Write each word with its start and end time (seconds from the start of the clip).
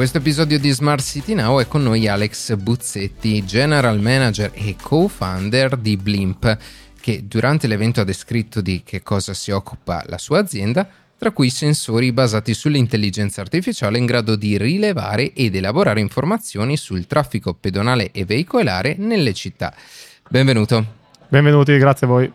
questo 0.00 0.16
episodio 0.16 0.58
di 0.58 0.70
Smart 0.70 1.04
City 1.04 1.34
Now 1.34 1.60
è 1.60 1.68
con 1.68 1.82
noi 1.82 2.08
Alex 2.08 2.56
Buzzetti, 2.56 3.44
General 3.44 4.00
Manager 4.00 4.50
e 4.54 4.74
co-founder 4.80 5.76
di 5.76 5.98
Blimp, 5.98 6.56
che 6.98 7.26
durante 7.28 7.66
l'evento 7.66 8.00
ha 8.00 8.04
descritto 8.04 8.62
di 8.62 8.80
che 8.82 9.02
cosa 9.02 9.34
si 9.34 9.50
occupa 9.50 10.02
la 10.06 10.16
sua 10.16 10.38
azienda, 10.38 10.88
tra 11.18 11.32
cui 11.32 11.50
sensori 11.50 12.12
basati 12.12 12.54
sull'intelligenza 12.54 13.42
artificiale 13.42 13.98
in 13.98 14.06
grado 14.06 14.36
di 14.36 14.56
rilevare 14.56 15.34
ed 15.34 15.54
elaborare 15.54 16.00
informazioni 16.00 16.78
sul 16.78 17.06
traffico 17.06 17.52
pedonale 17.52 18.10
e 18.10 18.24
veicolare 18.24 18.94
nelle 18.96 19.34
città. 19.34 19.74
Benvenuto. 20.30 20.82
Benvenuti, 21.28 21.76
grazie 21.76 22.06
a 22.06 22.08
voi. 22.08 22.32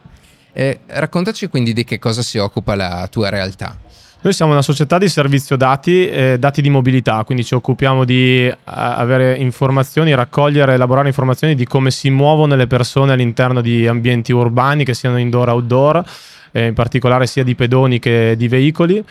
Eh, 0.54 0.82
raccontaci 0.86 1.48
quindi 1.48 1.74
di 1.74 1.84
che 1.84 1.98
cosa 1.98 2.22
si 2.22 2.38
occupa 2.38 2.76
la 2.76 3.08
tua 3.10 3.30
realtà. 3.30 3.85
Noi 4.22 4.34
siamo 4.34 4.54
una 4.54 4.64
società 4.64 4.98
di 4.98 5.08
servizio 5.08 5.56
dati, 5.56 6.08
eh, 6.08 6.38
dati 6.40 6.62
di 6.62 6.70
mobilità, 6.70 7.24
quindi 7.24 7.44
ci 7.44 7.54
occupiamo 7.54 8.06
di 8.06 8.48
uh, 8.48 8.56
avere 8.64 9.36
informazioni, 9.36 10.16
raccogliere, 10.16 10.74
elaborare 10.74 11.08
informazioni 11.08 11.54
di 11.54 11.66
come 11.66 11.92
si 11.92 12.10
muovono 12.10 12.56
le 12.56 12.66
persone 12.66 13.14
all'interno 13.14 13.62
di 13.62 13.86
ambienti 13.86 14.32
urbani, 14.32 14.84
che 14.84 14.96
siano 14.96 15.20
indoor 15.20 15.50
o 15.50 15.52
outdoor, 15.54 16.04
eh, 16.52 16.68
in 16.68 16.74
particolare 16.74 17.28
sia 17.28 17.44
di 17.44 17.54
pedoni 17.54 18.00
che 18.00 18.34
di 18.36 18.48
veicoli 18.48 19.04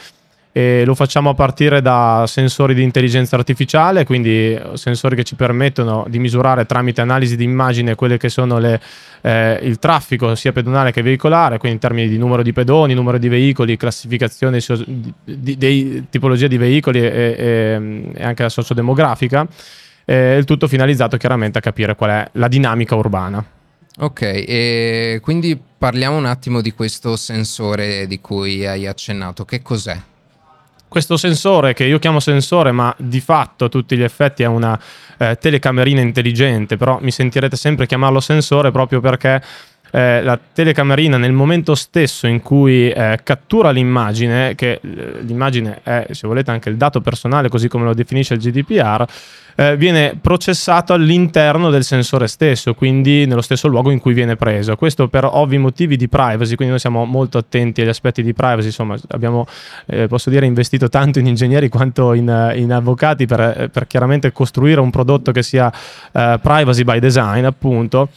e 0.57 0.85
lo 0.85 0.95
facciamo 0.95 1.31
a 1.31 1.35
partire 1.35 1.83
da 1.83 2.27
sensori 2.29 2.75
di 2.75 2.83
intelligenza 2.85 3.35
artificiale, 3.35 4.05
quindi 4.05 4.57
sensori 4.75 5.17
che 5.17 5.25
ci 5.25 5.35
permettono 5.35 6.07
di 6.09 6.21
misurare 6.21 6.65
tramite 6.65 7.01
analisi 7.01 7.35
di 7.35 7.43
immagine 7.43 7.97
quelle 7.97 8.19
che 8.19 8.29
sono 8.29 8.61
le, 8.61 8.81
eh, 9.23 9.59
il 9.63 9.81
traffico 9.81 10.37
sia 10.37 10.53
pedonale 10.53 10.93
che 10.93 11.03
veicolare, 11.03 11.59
quindi 11.59 11.79
in 11.79 11.83
termini 11.83 12.09
di 12.09 12.19
numero 12.19 12.45
di 12.45 12.53
pedoni, 12.53 12.95
numero 12.95 13.19
di 13.19 13.27
veicoli, 13.27 13.77
classificazione 13.77 14.61
di, 14.85 15.13
di, 15.25 15.57
di 15.57 16.07
tipologia 16.09 16.47
di 16.47 16.57
veicoli 16.57 17.01
e, 17.01 17.35
e, 17.37 18.13
e 18.15 18.23
anche 18.23 18.45
la 18.45 18.49
sociodemografica, 18.49 19.45
eh, 20.05 20.37
il 20.37 20.45
tutto 20.45 20.69
finalizzato 20.69 21.17
chiaramente 21.17 21.59
a 21.59 21.61
capire 21.61 21.97
qual 21.97 22.11
è 22.11 22.29
la 22.35 22.47
dinamica 22.47 22.95
urbana. 22.95 23.45
Ok, 23.99 24.23
e 24.23 25.19
quindi 25.21 25.61
parliamo 25.77 26.17
un 26.17 26.27
attimo 26.27 26.61
di 26.61 26.73
questo 26.73 27.17
sensore 27.17 28.07
di 28.07 28.21
cui 28.21 28.65
hai 28.65 28.87
accennato, 28.87 29.45
che 29.45 29.61
cos'è? 29.61 30.01
Questo 30.95 31.17
sensore 31.17 31.75
che 31.75 31.83
io 31.83 31.99
chiamo 31.99 32.21
sensore 32.21 32.71
ma 32.71 32.95
di 32.97 33.19
fatto 33.19 33.65
a 33.65 33.69
tutti 33.69 33.97
gli 33.97 34.05
effetti 34.05 34.45
è 34.45 34.47
una 34.47 34.79
eh, 35.19 35.37
telecamerina 35.41 36.01
intelligente 36.01 36.77
però 36.77 36.99
mi 37.01 37.11
sentirete 37.11 37.57
sempre 37.57 37.89
chiamarlo 37.89 38.21
sensore 38.21 38.71
proprio 38.71 39.01
perché 39.01 39.43
eh, 39.95 40.25
la 40.25 40.37
telecamerina 40.53 41.17
nel 41.19 41.31
momento 41.31 41.77
stesso 41.77 42.27
in 42.27 42.43
cui 42.43 42.91
eh, 42.91 43.21
cattura 43.23 43.71
l'immagine, 43.71 44.57
che 44.57 44.81
eh, 44.83 45.21
l'immagine 45.21 45.83
è, 45.85 46.09
se 46.11 46.27
volete, 46.27 46.51
anche 46.51 46.69
il 46.69 46.77
dato 46.77 47.01
personale, 47.01 47.49
così 47.49 47.69
come 47.69 47.85
lo 47.85 47.95
definisce 47.95 48.35
il 48.35 48.41
GDPR, 48.41 49.07
eh, 49.55 49.77
viene 49.77 50.19
processato 50.21 50.95
all'interno 50.95 51.71
del 51.71 51.85
sensore 51.85 52.27
stesso, 52.27 52.75
quindi 52.75 53.25
nello 53.25 53.41
stesso 53.41 53.69
luogo 53.69 53.93
in 53.93 54.01
cui 54.01 54.15
viene 54.15 54.35
preso. 54.35 54.75
Questo 54.75 55.07
per 55.07 55.27
ovvi 55.31 55.59
motivi 55.59 55.97
di 55.97 56.09
privacy, 56.09 56.57
quindi 56.57 56.71
noi 56.71 56.81
siamo 56.81 57.05
molto 57.05 57.39
attenti 57.39 57.81
agli 57.81 57.89
aspetti 57.89 58.25
di 58.25 58.35
privacy, 58.35 58.67
insomma 58.67 58.97
abbiamo, 59.11 59.47
eh, 59.87 60.09
posso 60.09 60.29
dire, 60.29 60.45
investito 60.45 60.89
tanto 60.89 61.21
in 61.21 61.29
ingegneri 61.29 61.69
quanto 61.69 62.15
in, 62.15 62.53
in 62.57 62.73
avvocati 62.73 63.27
per, 63.27 63.71
per, 63.73 63.87
chiaramente 63.87 64.33
costruire 64.33 64.81
un 64.81 64.91
prodotto 64.91 65.31
che 65.31 65.45
sia 65.45 65.73
eh, 66.11 66.41
privacy 66.43 66.83
by 66.83 66.99
design, 66.99 67.45
appunto. 67.45 68.09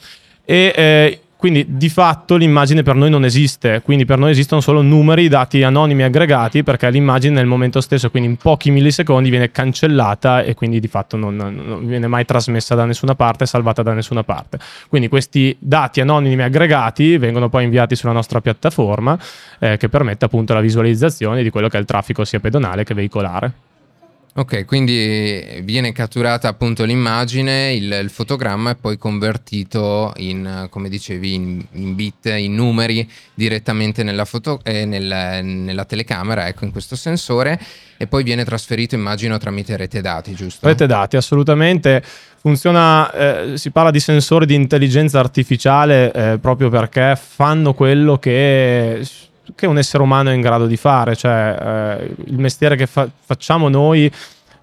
E 0.43 0.73
eh, 0.75 1.21
quindi 1.37 1.65
di 1.69 1.87
fatto 1.87 2.35
l'immagine 2.35 2.81
per 2.81 2.95
noi 2.95 3.11
non 3.11 3.23
esiste, 3.23 3.81
quindi 3.83 4.05
per 4.05 4.17
noi 4.17 4.31
esistono 4.31 4.59
solo 4.59 4.81
numeri, 4.81 5.27
dati 5.27 5.61
anonimi 5.61 6.01
aggregati, 6.01 6.63
perché 6.63 6.89
l'immagine 6.89 7.35
nel 7.35 7.45
momento 7.45 7.79
stesso, 7.79 8.09
quindi 8.09 8.29
in 8.29 8.37
pochi 8.37 8.71
millisecondi, 8.71 9.29
viene 9.29 9.51
cancellata 9.51 10.41
e 10.41 10.55
quindi 10.55 10.79
di 10.79 10.87
fatto 10.87 11.15
non, 11.15 11.35
non 11.35 11.85
viene 11.85 12.07
mai 12.07 12.25
trasmessa 12.25 12.73
da 12.73 12.85
nessuna 12.85 13.13
parte, 13.13 13.45
salvata 13.45 13.83
da 13.83 13.93
nessuna 13.93 14.23
parte. 14.23 14.57
Quindi 14.89 15.09
questi 15.09 15.55
dati 15.59 16.01
anonimi 16.01 16.41
aggregati 16.41 17.17
vengono 17.17 17.49
poi 17.49 17.65
inviati 17.65 17.95
sulla 17.95 18.13
nostra 18.13 18.41
piattaforma 18.41 19.17
eh, 19.59 19.77
che 19.77 19.89
permette 19.89 20.25
appunto 20.25 20.55
la 20.55 20.61
visualizzazione 20.61 21.43
di 21.43 21.51
quello 21.51 21.67
che 21.67 21.77
è 21.77 21.79
il 21.79 21.85
traffico 21.85 22.25
sia 22.25 22.39
pedonale 22.39 22.83
che 22.83 22.95
veicolare. 22.95 23.66
Ok, 24.37 24.65
quindi 24.65 25.61
viene 25.63 25.91
catturata 25.91 26.47
appunto 26.47 26.83
l'immagine, 26.83 27.73
il, 27.73 27.91
il, 27.91 28.09
fotogramma 28.11 28.69
e 28.69 28.75
poi 28.75 28.95
convertito 28.95 30.13
in, 30.17 30.67
come 30.69 30.89
dicevi, 30.89 31.33
in, 31.33 31.65
in 31.71 31.95
bit, 31.95 32.27
in 32.27 32.53
numeri 32.53 33.09
direttamente 33.33 34.03
nella, 34.03 34.25
foto, 34.25 34.59
eh, 34.63 34.85
nel, 34.85 35.43
nella 35.43 35.85
telecamera, 35.85 36.47
ecco, 36.47 36.65
in 36.65 36.71
questo 36.71 36.95
sensore 36.95 37.59
e 37.97 38.05
poi 38.05 38.21
viene 38.21 38.45
trasferito, 38.45 38.93
immagino, 38.93 39.39
tramite 39.39 39.75
rete 39.75 40.01
dati, 40.01 40.35
giusto? 40.35 40.67
Rete 40.67 40.85
dati, 40.85 41.17
assolutamente. 41.17 42.03
Funziona, 42.39 43.11
eh, 43.11 43.57
si 43.57 43.71
parla 43.71 43.89
di 43.89 43.99
sensori 43.99 44.45
di 44.45 44.53
intelligenza 44.53 45.17
artificiale 45.17 46.11
eh, 46.11 46.37
proprio 46.37 46.69
perché 46.69 47.17
fanno 47.19 47.73
quello 47.73 48.19
che 48.19 49.03
che 49.55 49.67
un 49.67 49.77
essere 49.77 50.03
umano 50.03 50.29
è 50.29 50.33
in 50.33 50.41
grado 50.41 50.65
di 50.65 50.77
fare, 50.77 51.15
cioè 51.15 51.99
eh, 51.99 52.15
il 52.25 52.37
mestiere 52.37 52.75
che 52.75 52.87
fa- 52.87 53.09
facciamo 53.25 53.69
noi 53.69 54.11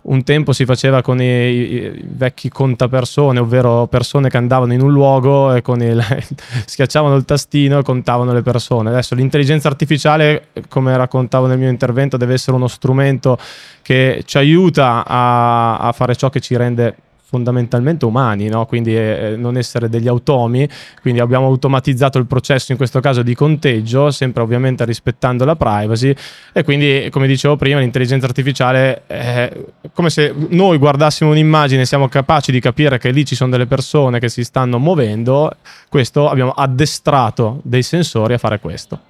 un 0.05 0.22
tempo 0.22 0.53
si 0.53 0.65
faceva 0.65 1.00
con 1.03 1.21
i, 1.21 1.25
i, 1.25 2.05
vecchi 2.05 2.49
contapersone, 2.49 3.39
ovvero 3.39 3.87
persone 3.87 4.28
che 4.28 4.37
andavano 4.37 4.72
in 4.72 4.83
un 4.83 4.93
luogo 4.93 5.55
e 5.55 5.62
il, 5.65 6.05
schiacciavano 6.67 7.15
il 7.15 7.25
tastino 7.25 7.78
e 7.78 7.83
contavano 7.83 8.33
le 8.33 8.43
persone. 8.43 8.91
Adesso 8.91 9.15
l'intelligenza 9.15 9.69
artificiale, 9.69 10.49
come 10.69 10.97
raccontavo 10.97 11.47
nel 11.47 11.59
mio 11.59 11.71
intervento, 11.71 12.16
deve 12.16 12.34
essere 12.34 12.56
uno 12.56 12.69
strumento 12.69 13.39
che 13.81 14.22
ci 14.27 14.37
aiuta 14.37 15.05
a, 15.06 15.78
a 15.78 15.93
fare 15.93 16.16
ciò 16.16 16.28
che 16.28 16.41
ci 16.41 16.56
rende 16.56 16.97
fondamentalmente 17.34 18.05
umani, 18.05 18.49
no? 18.49 18.65
quindi 18.65 18.97
eh, 18.97 19.34
non 19.37 19.56
essere 19.56 19.89
degli 19.89 20.06
automi, 20.06 20.69
quindi 21.03 21.19
abbiamo 21.19 21.47
automatizzato 21.47 22.19
il 22.19 22.27
processo 22.27 22.71
in 22.71 22.78
questo 22.78 23.00
caso 23.00 23.22
di 23.22 23.34
conteggio, 23.34 24.12
sempre 24.12 24.45
ovviamente 24.45 24.84
rispettando 24.84 25.45
la 25.45 25.56
privacy 25.56 26.15
e 26.53 26.62
quindi 26.62 27.09
come 27.11 27.27
dicevo 27.27 27.56
prima 27.56 27.81
l'intelligenza 27.81 28.27
artificiale 28.27 29.03
è 29.09 29.53
come 29.93 30.11
se 30.11 30.33
noi 30.50 30.78
guardassimo 30.78 31.31
un'immagine 31.31 31.83
e 31.83 31.87
siamo 31.87 32.06
capaci 32.09 32.53
di 32.53 32.61
capire 32.61 32.99
che 32.99 33.11
lì 33.11 33.25
ci 33.25 33.34
sono 33.34 33.51
delle 33.51 33.66
persone 33.66 34.21
che 34.21 34.28
si 34.28 34.45
stanno 34.45 34.78
muovendo, 34.78 35.56
questo 35.89 36.28
abbiamo 36.28 36.53
addestrato 36.53 37.61
dei 37.65 37.83
sensori 37.83 38.34
a 38.34 38.39
fare 38.39 38.61
questo. 38.61 39.01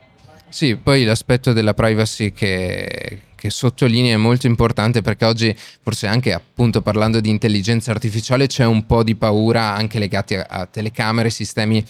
Sì, 0.48 0.76
poi 0.76 1.04
l'aspetto 1.04 1.52
della 1.52 1.74
privacy 1.74 2.32
che, 2.32 3.18
che 3.44 3.50
sottolinea 3.50 4.14
è 4.14 4.16
molto 4.16 4.46
importante 4.46 5.02
perché 5.02 5.26
oggi, 5.26 5.54
forse 5.82 6.06
anche 6.06 6.32
appunto 6.32 6.80
parlando 6.80 7.20
di 7.20 7.28
intelligenza 7.28 7.90
artificiale, 7.90 8.46
c'è 8.46 8.64
un 8.64 8.86
po' 8.86 9.02
di 9.02 9.16
paura 9.16 9.74
anche 9.74 9.98
legati 9.98 10.34
a, 10.34 10.46
a 10.48 10.64
telecamere, 10.64 11.28
sistemi 11.28 11.84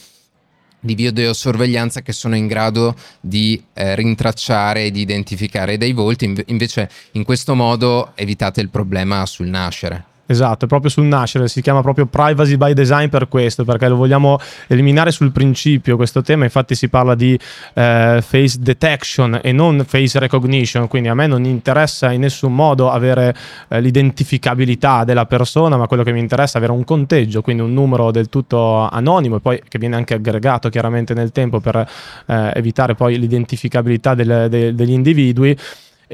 di 0.81 0.95
videosorveglianza 0.97 2.03
che 2.03 2.11
sono 2.11 2.35
in 2.35 2.49
grado 2.49 2.97
di 3.21 3.63
eh, 3.73 3.95
rintracciare 3.95 4.87
e 4.87 4.91
di 4.91 5.03
identificare 5.03 5.79
dei 5.79 5.93
volti, 5.93 6.35
invece 6.47 6.91
in 7.13 7.23
questo 7.23 7.55
modo 7.55 8.11
evitate 8.17 8.61
il 8.61 8.69
problema 8.69 9.25
sul 9.25 9.47
nascere. 9.47 10.14
Esatto, 10.27 10.67
proprio 10.67 10.91
sul 10.91 11.05
nascere, 11.05 11.49
si 11.49 11.61
chiama 11.61 11.83
proprio 11.83 12.07
privacy 12.07 12.57
by 12.57 12.73
design 12.73 13.09
per 13.09 13.29
questo, 13.29 13.63
perché 13.65 13.89
lo 13.89 13.97
vogliamo 13.97 14.39
eliminare 14.69 15.11
sul 15.11 15.31
principio 15.33 15.97
questo 15.97 16.23
tema, 16.23 16.45
infatti 16.45 16.75
si 16.75 16.89
parla 16.89 17.15
di 17.15 17.39
eh, 17.75 18.21
face 18.23 18.57
detection 18.59 19.41
e 19.43 19.53
non 19.53 19.85
face 19.87 20.19
recognition, 20.19 20.89
quindi 20.89 21.11
a 21.11 21.15
me 21.15 21.27
non 21.27 21.45
interessa 21.45 22.11
in 22.11 22.21
nessun 22.21 22.55
modo 22.55 22.91
avere 22.91 23.35
eh, 23.69 23.83
l'identificabilità 23.83 25.05
della 25.05 25.27
persona, 25.27 25.77
ma 25.77 25.87
quello 25.87 26.03
che 26.03 26.13
mi 26.13 26.21
interessa 26.21 26.55
è 26.55 26.57
avere 26.57 26.73
un 26.73 26.85
conteggio, 26.85 27.43
quindi 27.43 27.61
un 27.61 27.75
numero 27.75 28.11
del 28.11 28.31
tutto 28.31 28.89
anonimo 28.89 29.37
e 29.37 29.41
poi 29.41 29.63
che 29.69 29.79
viene 29.79 29.97
anche 29.97 30.15
aggregato 30.15 30.71
chiaramente 30.71 31.13
nel 31.13 31.33
tempo 31.33 31.61
per 31.61 31.77
eh, 31.77 32.51
evitare 32.55 32.95
poi 32.95 33.19
l'identificabilità 33.19 34.15
del, 34.15 34.47
de, 34.49 34.75
degli 34.75 34.93
individui 34.93 35.55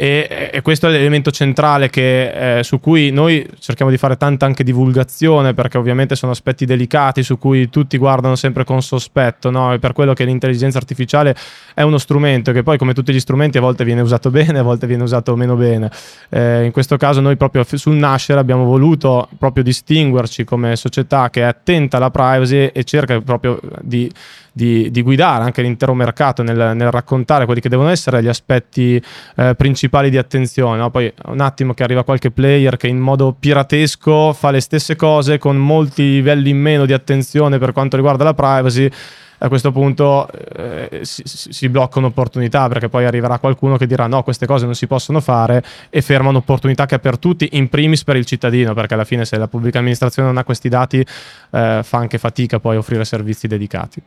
e, 0.02 0.48
e, 0.50 0.62
questo 0.62 0.86
è 0.86 0.90
l'elemento 0.90 1.30
centrale 1.30 1.90
che, 1.90 2.60
eh, 2.60 2.62
su 2.62 2.80
cui 2.80 3.10
noi 3.10 3.46
cerchiamo 3.58 3.90
di 3.90 3.98
fare 3.98 4.16
tanta 4.16 4.46
anche 4.46 4.64
divulgazione 4.64 5.52
perché 5.52 5.76
ovviamente 5.76 6.16
sono 6.16 6.32
aspetti 6.32 6.64
delicati 6.64 7.22
su 7.22 7.36
cui 7.36 7.68
tutti 7.68 7.98
guardano 7.98 8.34
sempre 8.34 8.64
con 8.64 8.80
sospetto 8.80 9.50
no? 9.50 9.74
e 9.74 9.78
per 9.78 9.92
quello 9.92 10.14
che 10.14 10.24
l'intelligenza 10.24 10.78
artificiale 10.78 11.36
è 11.74 11.82
uno 11.82 11.98
strumento 11.98 12.50
che 12.50 12.62
poi 12.62 12.78
come 12.78 12.94
tutti 12.94 13.12
gli 13.12 13.20
strumenti 13.20 13.58
a 13.58 13.60
volte 13.60 13.84
viene 13.84 14.00
usato 14.00 14.30
bene 14.32 14.60
a 14.60 14.62
volte 14.62 14.86
viene 14.86 15.02
usato 15.02 15.36
meno 15.36 15.54
bene 15.54 15.90
eh, 16.30 16.64
in 16.64 16.70
questo 16.72 16.96
caso 16.96 17.20
noi 17.20 17.36
proprio 17.36 17.62
sul 17.70 17.96
nascere 17.96 18.40
abbiamo 18.40 18.64
voluto 18.64 19.28
proprio 19.36 19.62
distinguerci 19.62 20.44
come 20.44 20.76
società 20.76 21.28
che 21.28 21.42
è 21.42 21.44
attenta 21.44 21.98
alla 21.98 22.10
privacy 22.10 22.70
e 22.72 22.84
cerca 22.84 23.20
proprio 23.20 23.60
di 23.82 24.10
di, 24.52 24.90
di 24.90 25.02
guidare 25.02 25.44
anche 25.44 25.62
l'intero 25.62 25.94
mercato 25.94 26.42
nel, 26.42 26.72
nel, 26.74 26.90
raccontare 26.90 27.44
quelli 27.44 27.60
che 27.60 27.68
devono 27.68 27.88
essere 27.88 28.22
gli 28.22 28.28
aspetti 28.28 29.02
eh, 29.36 29.54
principali 29.54 29.89
di 30.08 30.16
attenzione. 30.16 30.78
No? 30.78 30.90
Poi 30.90 31.12
un 31.26 31.40
attimo 31.40 31.74
che 31.74 31.82
arriva 31.82 32.04
qualche 32.04 32.30
player 32.30 32.76
che 32.76 32.86
in 32.86 32.98
modo 32.98 33.36
piratesco 33.38 34.32
fa 34.32 34.50
le 34.50 34.60
stesse 34.60 34.96
cose 34.96 35.38
con 35.38 35.56
molti 35.56 36.02
livelli 36.02 36.50
in 36.50 36.58
meno 36.58 36.86
di 36.86 36.92
attenzione 36.92 37.58
per 37.58 37.72
quanto 37.72 37.96
riguarda 37.96 38.24
la 38.24 38.34
privacy 38.34 38.90
a 39.42 39.48
questo 39.48 39.72
punto 39.72 40.28
eh, 40.30 41.00
si, 41.02 41.22
si 41.24 41.68
bloccano 41.68 42.08
opportunità 42.08 42.68
perché 42.68 42.88
poi 42.88 43.04
arriverà 43.04 43.38
qualcuno 43.38 43.76
che 43.76 43.86
dirà 43.86 44.06
no, 44.06 44.22
queste 44.22 44.46
cose 44.46 44.64
non 44.64 44.74
si 44.74 44.86
possono 44.86 45.20
fare 45.20 45.62
e 45.88 46.02
fermano 46.02 46.38
opportunità 46.38 46.86
che 46.86 46.96
ha 46.96 46.98
per 46.98 47.18
tutti, 47.18 47.48
in 47.52 47.68
primis 47.68 48.04
per 48.04 48.16
il 48.16 48.26
cittadino, 48.26 48.74
perché 48.74 48.94
alla 48.94 49.04
fine 49.04 49.24
se 49.24 49.38
la 49.38 49.48
pubblica 49.48 49.78
amministrazione 49.78 50.28
non 50.28 50.36
ha 50.36 50.44
questi 50.44 50.68
dati 50.68 50.98
eh, 50.98 51.80
fa 51.82 51.98
anche 51.98 52.18
fatica 52.18 52.60
poi 52.60 52.76
a 52.76 52.78
offrire 52.78 53.04
servizi 53.04 53.46
dedicati. 53.46 54.02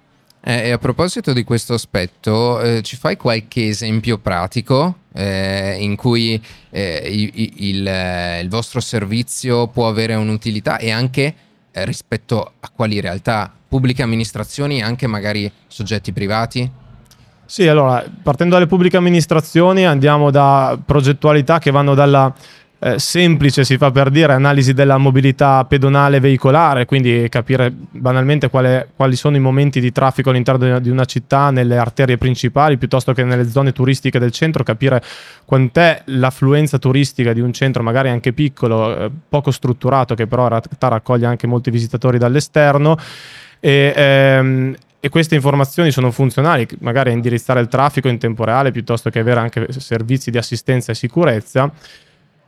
Eh, 0.45 0.67
e 0.67 0.71
a 0.71 0.77
proposito 0.77 1.33
di 1.33 1.43
questo 1.43 1.73
aspetto, 1.73 2.59
eh, 2.59 2.81
ci 2.81 2.97
fai 2.97 3.15
qualche 3.15 3.67
esempio 3.67 4.17
pratico 4.17 4.97
eh, 5.13 5.77
in 5.79 5.95
cui 5.95 6.41
eh, 6.69 7.01
il, 7.05 7.31
il, 7.57 8.39
il, 8.41 8.49
vostro 8.49 8.79
servizio 8.79 9.67
può 9.67 9.87
avere 9.87 10.15
un'utilità 10.15 10.77
e 10.77 10.91
anche 10.91 11.33
eh, 11.71 11.85
rispetto 11.85 12.53
a 12.59 12.69
quali 12.73 12.99
realtà, 12.99 13.51
pubbliche 13.67 14.03
amministrazioni 14.03 14.79
e 14.79 14.83
anche 14.83 15.07
magari 15.07 15.51
soggetti 15.67 16.11
privati? 16.11 16.69
Sì, 17.45 17.67
allora, 17.67 18.03
partendo 18.23 18.55
dalle 18.55 18.67
pubbliche 18.67 18.97
amministrazioni 18.97 19.85
andiamo 19.85 20.31
da 20.31 20.77
progettualità 20.83 21.59
che 21.59 21.71
vanno 21.71 21.93
dalla 21.93 22.33
eh, 22.85 22.99
semplice, 22.99 23.63
si 23.63 23.77
fa 23.77 23.91
per 23.91 24.09
dire, 24.09 24.33
analisi 24.33 24.73
della 24.73 24.97
mobilità 24.97 25.63
pedonale 25.63 26.19
veicolare, 26.19 26.83
quindi 26.83 27.27
capire 27.29 27.71
banalmente 27.71 28.49
quale, 28.49 28.89
quali 28.93 29.15
sono 29.15 29.37
i 29.37 29.39
momenti 29.39 29.79
di 29.79 29.93
traffico 29.93 30.31
all'interno 30.31 30.79
di 30.79 30.89
una 30.89 31.05
città, 31.05 31.49
nelle 31.49 31.77
arterie 31.77 32.17
principali, 32.17 32.77
piuttosto 32.77 33.13
che 33.13 33.23
nelle 33.23 33.47
zone 33.49 33.71
turistiche 33.71 34.19
del 34.19 34.31
centro, 34.31 34.63
capire 34.63 35.01
quant'è 35.45 36.01
l'affluenza 36.07 36.77
turistica 36.77 37.31
di 37.31 37.39
un 37.39 37.53
centro, 37.53 37.83
magari 37.83 38.09
anche 38.09 38.33
piccolo, 38.33 38.97
eh, 38.97 39.11
poco 39.29 39.51
strutturato, 39.51 40.13
che 40.13 40.27
però 40.27 40.43
in 40.43 40.49
realtà 40.49 40.87
raccoglie 40.89 41.25
anche 41.25 41.47
molti 41.47 41.71
visitatori 41.71 42.17
dall'esterno. 42.17 42.97
E, 43.61 43.93
ehm, 43.95 44.75
e 44.99 45.09
queste 45.09 45.35
informazioni 45.35 45.91
sono 45.91 46.11
funzionali 46.11 46.65
magari 46.79 47.09
a 47.09 47.13
indirizzare 47.13 47.59
il 47.59 47.67
traffico 47.67 48.07
in 48.07 48.17
tempo 48.17 48.45
reale 48.45 48.71
piuttosto 48.71 49.09
che 49.09 49.19
avere 49.19 49.39
anche 49.39 49.67
servizi 49.69 50.31
di 50.31 50.37
assistenza 50.37 50.93
e 50.93 50.95
sicurezza 50.95 51.71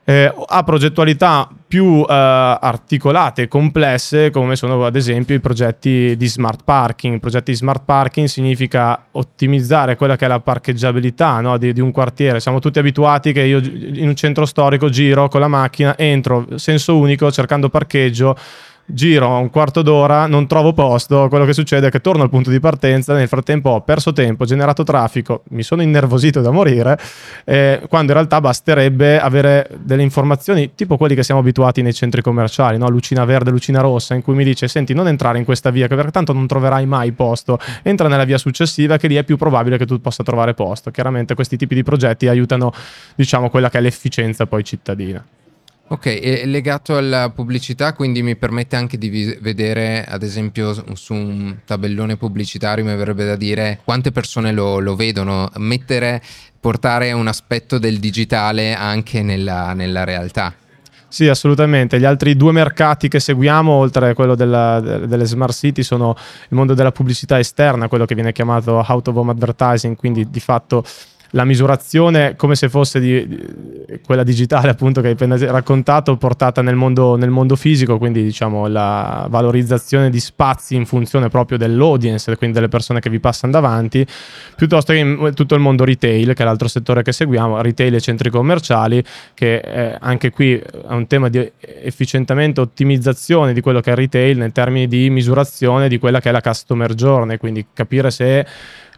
eh, 0.07 0.31
ha 0.47 0.63
progettualità 0.63 1.49
più 1.67 2.05
eh, 2.07 2.13
articolate 2.13 3.43
e 3.43 3.47
complesse 3.47 4.29
come 4.29 4.55
sono 4.55 4.85
ad 4.85 4.95
esempio 4.95 5.33
i 5.33 5.39
progetti 5.39 6.15
di 6.15 6.27
smart 6.27 6.61
parking. 6.63 7.15
I 7.15 7.19
progetti 7.19 7.51
di 7.51 7.57
smart 7.57 7.83
parking 7.83 8.27
significa 8.27 9.07
ottimizzare 9.11 9.95
quella 9.95 10.15
che 10.15 10.25
è 10.25 10.27
la 10.27 10.39
parcheggiabilità 10.39 11.41
no, 11.41 11.57
di, 11.57 11.73
di, 11.73 11.81
un 11.81 11.91
quartiere. 11.91 12.39
Siamo 12.39 12.59
tutti 12.59 12.77
abituati 12.77 13.33
che 13.33 13.41
io 13.41 13.57
in 13.57 14.07
un 14.07 14.15
centro 14.15 14.45
storico 14.45 14.89
giro 14.89 15.27
con 15.27 15.39
la 15.39 15.47
macchina, 15.47 15.97
entro 15.97 16.45
senso 16.55 16.97
unico 16.97 17.31
cercando 17.31 17.69
parcheggio 17.69 18.37
giro 18.85 19.29
un 19.37 19.49
quarto 19.49 19.81
d'ora, 19.81 20.27
non 20.27 20.47
trovo 20.47 20.73
posto, 20.73 21.27
quello 21.27 21.45
che 21.45 21.53
succede 21.53 21.87
è 21.87 21.89
che 21.91 22.01
torno 22.01 22.23
al 22.23 22.29
punto 22.29 22.49
di 22.49 22.59
partenza, 22.59 23.13
nel 23.13 23.27
frattempo 23.27 23.71
ho 23.71 23.81
perso 23.81 24.13
tempo, 24.13 24.43
ho 24.43 24.45
generato 24.45 24.83
traffico, 24.83 25.43
mi 25.49 25.63
sono 25.63 25.81
innervosito 25.81 26.41
da 26.41 26.51
morire, 26.51 26.97
eh, 27.45 27.81
quando 27.89 28.11
in 28.11 28.17
realtà 28.17 28.39
basterebbe 28.41 29.19
avere 29.19 29.69
delle 29.81 30.03
informazioni 30.03 30.75
tipo 30.75 30.97
quelli 30.97 31.15
che 31.15 31.23
siamo 31.23 31.41
abituati 31.41 31.81
nei 31.81 31.93
centri 31.93 32.21
commerciali, 32.21 32.77
no? 32.77 32.87
lucina 32.89 33.25
verde, 33.25 33.49
lucina 33.49 33.81
rossa, 33.81 34.13
in 34.13 34.21
cui 34.21 34.35
mi 34.35 34.43
dice 34.43 34.67
senti 34.67 34.93
non 34.93 35.07
entrare 35.07 35.37
in 35.37 35.45
questa 35.45 35.71
via, 35.71 35.87
perché 35.87 36.11
tanto 36.11 36.33
non 36.33 36.45
troverai 36.45 36.85
mai 36.85 37.11
posto, 37.11 37.59
entra 37.81 38.07
nella 38.07 38.25
via 38.25 38.37
successiva 38.37 38.97
che 38.97 39.07
lì 39.07 39.15
è 39.15 39.23
più 39.23 39.37
probabile 39.37 39.77
che 39.77 39.85
tu 39.85 39.99
possa 39.99 40.23
trovare 40.23 40.53
posto. 40.53 40.91
Chiaramente 40.91 41.33
questi 41.33 41.57
tipi 41.57 41.75
di 41.75 41.83
progetti 41.83 42.27
aiutano 42.27 42.71
diciamo 43.15 43.49
quella 43.49 43.69
che 43.69 43.79
è 43.79 43.81
l'efficienza 43.81 44.45
poi 44.45 44.63
cittadina. 44.63 45.25
Ok, 45.87 46.07
è 46.07 46.45
legato 46.47 46.97
alla 46.97 47.29
pubblicità, 47.29 47.93
quindi 47.93 48.23
mi 48.23 48.35
permette 48.35 48.75
anche 48.75 48.97
di 48.97 49.37
vedere, 49.39 50.03
ad 50.03 50.23
esempio, 50.23 50.73
su 50.95 51.13
un 51.13 51.57
tabellone 51.63 52.17
pubblicitario, 52.17 52.83
mi 52.83 52.95
verrebbe 52.95 53.23
da 53.23 53.35
dire 53.35 53.81
quante 53.83 54.11
persone 54.11 54.51
lo, 54.51 54.79
lo 54.79 54.95
vedono, 54.95 55.47
mettere, 55.57 56.23
portare 56.59 57.11
un 57.11 57.27
aspetto 57.27 57.77
del 57.77 57.99
digitale 57.99 58.73
anche 58.73 59.21
nella, 59.21 59.73
nella 59.73 60.03
realtà. 60.03 60.55
Sì, 61.07 61.27
assolutamente. 61.27 61.99
Gli 61.99 62.03
altri 62.03 62.35
due 62.35 62.51
mercati 62.51 63.07
che 63.07 63.19
seguiamo, 63.19 63.71
oltre 63.71 64.09
a 64.09 64.13
quello 64.15 64.33
della, 64.33 64.79
delle 64.81 65.25
smart 65.25 65.53
city, 65.53 65.83
sono 65.83 66.15
il 66.49 66.57
mondo 66.57 66.73
della 66.73 66.91
pubblicità 66.91 67.37
esterna, 67.37 67.87
quello 67.87 68.05
che 68.05 68.15
viene 68.15 68.31
chiamato 68.31 68.83
out 68.85 69.07
of 69.07 69.15
home 69.15 69.31
advertising, 69.31 69.95
quindi 69.95 70.29
di 70.31 70.39
fatto 70.39 70.83
la 71.35 71.43
misurazione 71.43 72.35
come 72.35 72.55
se 72.55 72.69
fosse 72.69 72.99
di, 72.99 73.27
di, 73.27 73.99
quella 74.05 74.23
digitale 74.23 74.69
appunto 74.69 75.01
che 75.01 75.07
hai 75.07 75.13
appena 75.13 75.37
raccontato 75.51 76.15
portata 76.17 76.61
nel 76.61 76.75
mondo, 76.75 77.15
nel 77.15 77.29
mondo, 77.29 77.55
fisico 77.55 77.97
quindi 77.97 78.23
diciamo 78.23 78.67
la 78.67 79.27
valorizzazione 79.29 80.09
di 80.09 80.19
spazi 80.19 80.75
in 80.75 80.85
funzione 80.85 81.29
proprio 81.29 81.57
dell'audience 81.57 82.35
quindi 82.37 82.55
delle 82.55 82.69
persone 82.69 82.99
che 82.99 83.09
vi 83.09 83.19
passano 83.19 83.51
davanti 83.51 84.05
piuttosto 84.55 84.93
che 84.93 84.99
in 84.99 85.31
tutto 85.33 85.55
il 85.55 85.61
mondo 85.61 85.83
retail 85.83 86.33
che 86.33 86.41
è 86.41 86.45
l'altro 86.45 86.67
settore 86.67 87.03
che 87.03 87.11
seguiamo 87.11 87.61
retail 87.61 87.95
e 87.95 88.01
centri 88.01 88.29
commerciali 88.29 89.03
che 89.33 89.57
eh, 89.57 89.97
anche 89.99 90.31
qui 90.31 90.55
è 90.55 90.93
un 90.93 91.07
tema 91.07 91.29
di 91.29 91.51
efficientamento 91.59 92.61
ottimizzazione 92.61 93.53
di 93.53 93.61
quello 93.61 93.81
che 93.81 93.89
è 93.89 93.93
il 93.93 93.99
retail 93.99 94.37
nei 94.37 94.51
termini 94.51 94.87
di 94.87 95.09
misurazione 95.09 95.89
di 95.89 95.99
quella 95.99 96.19
che 96.21 96.29
è 96.29 96.31
la 96.31 96.41
customer 96.41 96.93
journey 96.93 97.37
quindi 97.37 97.65
capire 97.73 98.09
se 98.09 98.45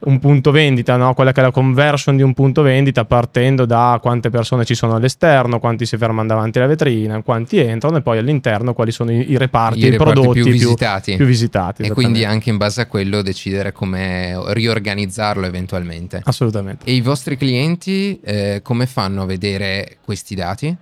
un 0.01 0.19
punto 0.19 0.51
vendita, 0.51 0.95
no? 0.95 1.13
quella 1.13 1.31
che 1.31 1.39
è 1.39 1.43
la 1.43 1.51
conversion 1.51 2.15
di 2.15 2.23
un 2.23 2.26
punto 2.33 2.61
vendita 2.61 3.05
partendo 3.05 3.65
da 3.65 3.99
quante 4.01 4.29
persone 4.29 4.65
ci 4.65 4.75
sono 4.75 4.95
all'esterno, 4.95 5.59
quanti 5.59 5.85
si 5.85 5.97
fermano 5.97 6.27
davanti 6.27 6.57
alla 6.57 6.67
vetrina, 6.67 7.21
quanti 7.21 7.57
entrano 7.57 7.97
e 7.97 8.01
poi 8.01 8.17
all'interno 8.17 8.73
quali 8.73 8.91
sono 8.91 9.11
i, 9.11 9.31
i 9.31 9.37
reparti, 9.37 9.79
I, 9.79 9.85
i 9.85 9.89
reparti 9.91 10.13
prodotti 10.13 10.41
più 10.41 10.51
visitati. 10.51 11.11
Più, 11.11 11.17
più 11.17 11.25
visitati 11.25 11.83
e 11.83 11.91
quindi 11.91 12.25
anche 12.25 12.49
in 12.49 12.57
base 12.57 12.81
a 12.81 12.85
quello 12.87 13.21
decidere 13.21 13.71
come 13.71 14.35
riorganizzarlo 14.53 15.45
eventualmente. 15.45 16.21
Assolutamente. 16.23 16.85
E 16.85 16.93
i 16.93 17.01
vostri 17.01 17.37
clienti 17.37 18.19
eh, 18.21 18.61
come 18.63 18.85
fanno 18.85 19.23
a 19.23 19.25
vedere 19.25 19.97
questi 20.03 20.35
dati? 20.35 20.75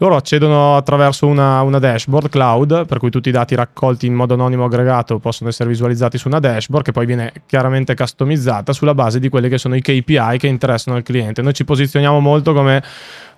Loro 0.00 0.16
accedono 0.16 0.76
attraverso 0.76 1.26
una, 1.26 1.60
una, 1.60 1.78
dashboard 1.78 2.30
cloud, 2.30 2.86
per 2.86 2.96
cui 2.98 3.10
tutti 3.10 3.28
i 3.28 3.32
dati 3.32 3.54
raccolti 3.54 4.06
in 4.06 4.14
modo 4.14 4.32
anonimo 4.32 4.64
aggregato 4.64 5.18
possono 5.18 5.50
essere 5.50 5.68
visualizzati 5.68 6.16
su 6.16 6.26
una 6.26 6.40
dashboard 6.40 6.86
che 6.86 6.92
poi 6.92 7.04
viene 7.04 7.32
chiaramente 7.44 7.94
customizzata 7.94 8.72
sulla 8.72 8.94
base 8.94 9.18
di 9.18 9.28
quelli 9.28 9.50
che 9.50 9.58
sono 9.58 9.76
i 9.76 9.82
KPI 9.82 10.38
che 10.38 10.46
interessano 10.46 10.96
al 10.96 11.02
cliente. 11.02 11.42
Noi 11.42 11.52
ci 11.52 11.64
posizioniamo 11.66 12.18
molto 12.18 12.54
come 12.54 12.82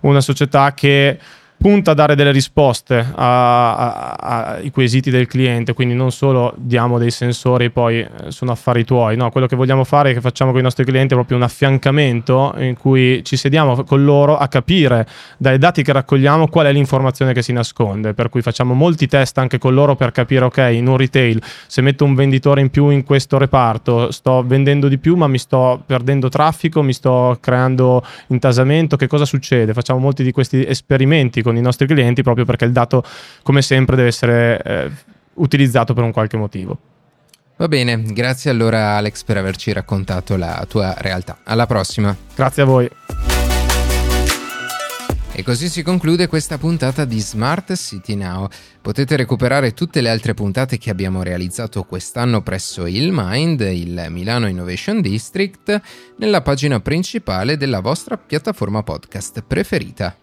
una 0.03 0.20
società 0.20 0.73
che 0.73 1.19
punta 1.62 1.93
a 1.93 1.94
dare 1.94 2.17
delle 2.17 2.32
risposte 2.32 3.06
ai 3.14 4.69
quesiti 4.73 5.11
del 5.11 5.29
cliente, 5.29 5.75
quindi 5.75 5.94
non 5.94 6.11
solo 6.11 6.53
diamo 6.56 6.99
dei 6.99 7.12
sensori 7.12 7.70
poi 7.70 8.00
eh, 8.00 8.09
sono 8.31 8.50
affari 8.50 8.85
tuoi, 8.85 9.17
no, 9.17 9.31
quello 9.31 9.47
che 9.47 9.55
vogliamo 9.55 9.85
fare 9.85 10.11
e 10.11 10.14
che 10.14 10.20
facciamo 10.20 10.50
con 10.50 10.59
i 10.59 10.62
nostri 10.64 10.85
clienti 10.85 11.14
è 11.14 11.17
proprio 11.17 11.37
un 11.37 11.44
affiancamento 11.44 12.55
in 12.59 12.76
cui 12.76 13.23
ci 13.23 13.37
sediamo 13.37 13.84
con 13.84 14.05
loro 14.05 14.37
a 14.37 14.48
capire 14.48 15.06
dai 15.39 15.56
dati 15.56 15.84
che 15.84 15.93
raccogliamo 15.93 16.48
qual 16.48 16.67
è 16.67 16.72
l'informazione 16.72 17.32
che 17.32 17.43
si 17.43 17.53
nasconde, 17.53 18.13
per 18.13 18.29
cui 18.29 18.43
facciamo 18.43 18.75
molti 18.75 19.06
test 19.06 19.39
anche 19.39 19.58
con 19.58 19.72
loro 19.72 19.94
per 19.94 20.10
capire, 20.10 20.46
ok, 20.46 20.70
in 20.72 20.89
un 20.89 20.96
retail, 20.96 21.41
se 21.69 21.81
metto 21.81 22.05
un 22.05 22.17
venditore 22.17 22.60
in 22.60 22.70
più 22.70 22.89
in 22.89 23.05
questo 23.05 23.39
reparto, 23.39 24.10
sto 24.10 24.43
vendendo 24.44 24.89
di 24.89 24.98
più 24.98 25.15
ma 25.15 25.29
mi 25.29 25.39
sto 25.39 25.81
perdendo 25.87 26.29
traffico, 26.29 26.82
mi 26.82 26.93
sto 26.93 27.39
creando 27.41 28.05
intasamento, 28.29 28.96
che 28.96 29.06
cosa 29.06 29.25
succede? 29.25 29.72
Facciamo 29.72 30.01
molti 30.01 30.25
di 30.25 30.32
questi 30.32 30.67
esperimenti 30.67 31.41
con 31.41 31.51
con 31.53 31.56
i 31.56 31.61
nostri 31.61 31.87
clienti 31.87 32.23
proprio 32.23 32.47
perché 32.47 32.65
il 32.65 32.73
dato, 32.73 33.05
come 33.43 33.61
sempre, 33.61 33.94
deve 33.97 34.09
essere 34.09 34.63
eh, 34.63 34.91
utilizzato 35.35 35.93
per 35.93 36.03
un 36.03 36.13
qualche 36.13 36.39
motivo. 36.39 36.79
Va 37.56 37.69
bene, 37.69 38.03
grazie 38.03 38.51
allora 38.51 38.97
Alex 38.97 39.23
per 39.23 39.37
averci 39.37 39.73
raccontato 39.73 40.37
la 40.37 40.65
tua 40.69 40.94
realtà. 40.99 41.39
Alla 41.44 41.67
prossima. 41.67 42.17
Grazie 42.35 42.63
a 42.63 42.65
voi. 42.65 42.91
E 45.35 45.43
così 45.43 45.69
si 45.69 45.82
conclude 45.82 46.27
questa 46.27 46.59
puntata 46.59 47.05
di 47.05 47.19
Smart 47.21 47.75
City 47.75 48.15
Now. 48.17 48.49
Potete 48.82 49.17
recuperare 49.17 49.73
tutte 49.73 50.01
le 50.01 50.11
altre 50.11 50.35
puntate 50.35 50.77
che 50.77 50.91
abbiamo 50.91 51.23
realizzato 51.23 51.85
quest'anno 51.85 52.43
presso 52.43 52.87
il 52.87 53.11
Mind, 53.13 53.61
il 53.61 54.06
Milano 54.11 54.47
Innovation 54.47 55.01
District, 55.01 55.81
nella 56.19 56.43
pagina 56.43 56.81
principale 56.81 57.56
della 57.56 57.81
vostra 57.81 58.19
piattaforma 58.19 58.82
podcast 58.82 59.43
preferita. 59.47 60.15